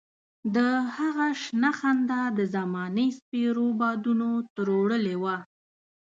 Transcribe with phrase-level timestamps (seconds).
[0.55, 0.57] د
[0.95, 5.37] هغه شنه خندا د زمانې سپېرو بادونو تروړلې وه.